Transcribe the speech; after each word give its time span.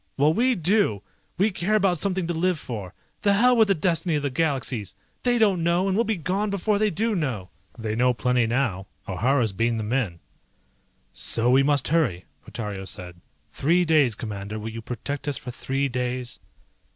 Well 0.17 0.33
we 0.33 0.55
do! 0.55 1.03
We 1.37 1.51
care 1.51 1.75
about 1.75 1.99
something 1.99 2.25
to 2.25 2.33
live 2.33 2.57
for. 2.57 2.95
The 3.21 3.33
hell 3.33 3.55
with 3.55 3.67
the 3.67 3.75
destiny 3.75 4.15
of 4.15 4.23
the 4.23 4.31
Galaxies! 4.31 4.95
They 5.21 5.37
don't 5.37 5.61
know, 5.61 5.87
and 5.87 5.95
we'll 5.95 6.05
be 6.05 6.15
gone 6.15 6.49
before 6.49 6.79
they 6.79 6.89
do 6.89 7.13
know." 7.13 7.49
"They 7.77 7.93
know 7.95 8.11
plenty 8.11 8.47
now. 8.47 8.87
O'Hara's 9.07 9.53
beamed 9.53 9.79
them 9.79 9.93
in." 9.93 10.19
"So 11.13 11.51
we 11.51 11.61
must 11.61 11.89
hurry," 11.89 12.25
Portario 12.43 12.85
said. 12.87 13.21
"Three 13.51 13.85
days, 13.85 14.15
Commander, 14.15 14.57
will 14.57 14.69
you 14.69 14.81
protect 14.81 15.27
us 15.27 15.37
for 15.37 15.51
three 15.51 15.87
days?" 15.87 16.39